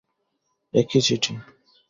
[0.73, 1.33] এ কী চিঠি।